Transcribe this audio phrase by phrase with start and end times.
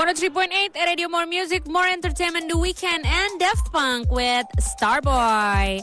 [0.00, 5.76] 103.8 Radio More Music, More Entertainment The Weekend and Daft Punk with Starboy.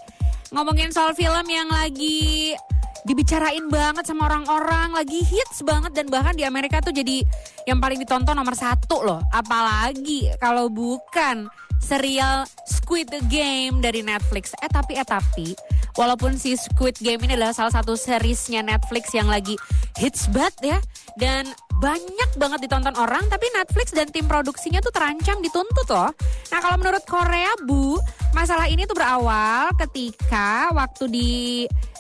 [0.50, 2.58] Ngomongin soal film yang lagi
[3.06, 7.22] dibicarain banget sama orang-orang, lagi hits banget dan bahkan di Amerika tuh jadi
[7.70, 9.22] yang paling ditonton nomor satu loh.
[9.30, 11.46] Apalagi kalau bukan
[11.78, 14.58] serial Squid Game dari Netflix.
[14.66, 15.54] Eh tapi eh tapi
[15.94, 19.54] walaupun si Squid Game ini adalah salah satu seriesnya Netflix yang lagi
[20.02, 20.80] hits banget ya
[21.22, 26.10] dan banyak banget ditonton orang tapi Netflix dan tim produksinya tuh terancam dituntut loh.
[26.50, 28.02] Nah kalau menurut Korea Bu,
[28.34, 31.32] masalah ini tuh berawal ketika waktu di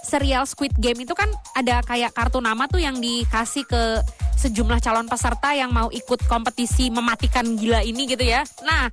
[0.01, 4.01] serial Squid Game itu kan ada kayak kartu nama tuh yang dikasih ke
[4.37, 8.45] sejumlah calon peserta yang mau ikut kompetisi mematikan gila ini gitu ya.
[8.61, 8.87] Nah,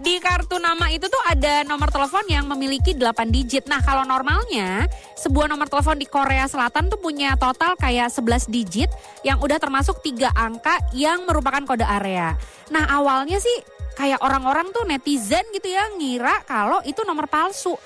[0.00, 3.68] di kartu nama itu tuh ada nomor telepon yang memiliki 8 digit.
[3.68, 4.88] Nah, kalau normalnya
[5.20, 8.88] sebuah nomor telepon di Korea Selatan tuh punya total kayak 11 digit
[9.20, 12.32] yang udah termasuk tiga angka yang merupakan kode area.
[12.72, 17.76] Nah, awalnya sih kayak orang-orang tuh netizen gitu ya ngira kalau itu nomor palsu.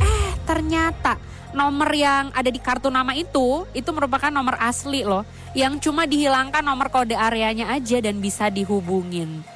[0.00, 1.16] Eh, ternyata
[1.54, 5.22] nomor yang ada di kartu nama itu itu merupakan nomor asli loh
[5.54, 9.46] yang cuma dihilangkan nomor kode areanya aja dan bisa dihubungin.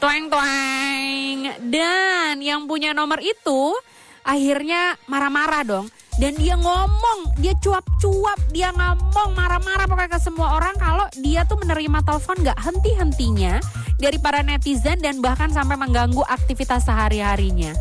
[0.00, 1.38] Tueng tueng.
[1.68, 3.76] Dan yang punya nomor itu
[4.24, 5.86] akhirnya marah-marah dong.
[6.14, 11.58] Dan dia ngomong, dia cuap-cuap, dia ngomong marah-marah pokoknya ke semua orang kalau dia tuh
[11.58, 13.58] menerima telepon gak henti-hentinya
[13.98, 17.74] dari para netizen dan bahkan sampai mengganggu aktivitas sehari-harinya.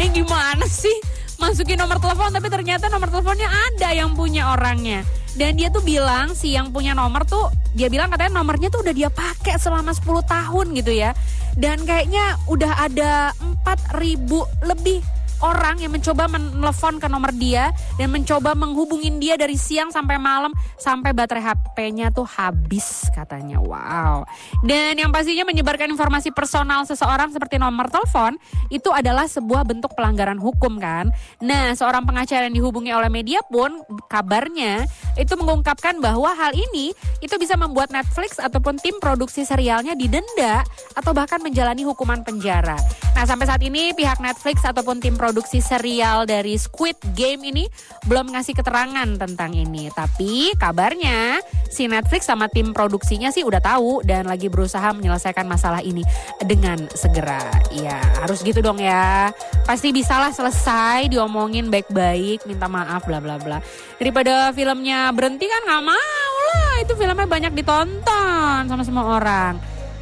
[0.00, 1.09] Ini gimana sih?
[1.40, 5.02] Masukin nomor telepon tapi ternyata nomor teleponnya ada yang punya orangnya.
[5.32, 8.92] Dan dia tuh bilang si yang punya nomor tuh dia bilang katanya nomornya tuh udah
[8.92, 11.16] dia pakai selama 10 tahun gitu ya.
[11.56, 13.32] Dan kayaknya udah ada
[13.64, 15.00] 4000 lebih
[15.40, 20.52] orang yang mencoba menelpon ke nomor dia dan mencoba menghubungin dia dari siang sampai malam
[20.76, 23.60] sampai baterai HP-nya tuh habis katanya.
[23.60, 24.28] Wow.
[24.60, 28.36] Dan yang pastinya menyebarkan informasi personal seseorang seperti nomor telepon
[28.68, 31.08] itu adalah sebuah bentuk pelanggaran hukum kan.
[31.40, 33.80] Nah, seorang pengacara yang dihubungi oleh media pun
[34.12, 34.84] kabarnya
[35.16, 36.92] itu mengungkapkan bahwa hal ini
[37.24, 40.62] itu bisa membuat Netflix ataupun tim produksi serialnya didenda
[40.94, 42.76] atau bahkan menjalani hukuman penjara.
[43.16, 45.29] Nah, sampai saat ini pihak Netflix ataupun tim produksi
[45.62, 47.64] serial dari Squid Game ini
[48.10, 49.86] belum ngasih keterangan tentang ini.
[49.94, 51.38] Tapi kabarnya
[51.70, 56.02] si Netflix sama tim produksinya sih udah tahu dan lagi berusaha menyelesaikan masalah ini
[56.42, 57.46] dengan segera.
[57.70, 59.30] Ya, harus gitu dong ya.
[59.62, 63.62] Pasti bisalah selesai diomongin baik-baik, minta maaf bla bla bla.
[64.00, 66.74] Daripada filmnya berhenti kan nggak mau lah.
[66.82, 69.54] Itu filmnya banyak ditonton sama semua orang.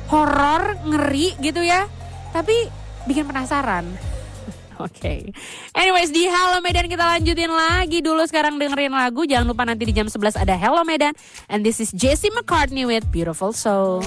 [0.09, 1.85] Horor, ngeri gitu ya.
[2.33, 2.69] Tapi
[3.05, 4.08] bikin penasaran.
[4.87, 4.95] Oke.
[4.95, 5.21] Okay.
[5.75, 9.27] Anyways di Hello Medan kita lanjutin lagi dulu sekarang dengerin lagu.
[9.27, 11.15] Jangan lupa nanti di jam 11 ada Hello Medan.
[11.51, 14.07] And this is Jesse McCartney with Beautiful Soul.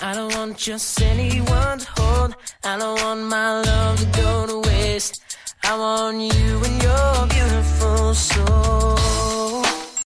[0.00, 2.32] I don't want just anyone to hold.
[2.64, 5.20] I don't want my love to go to waste.
[5.62, 9.29] I want you and your beautiful soul.